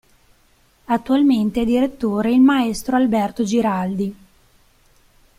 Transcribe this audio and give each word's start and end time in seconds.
Attualmente 0.85 1.61
è 1.61 1.63
direttore 1.63 2.31
il 2.31 2.39
M° 2.41 2.91
Alberto 2.91 3.43
Giraldi. 3.43 4.15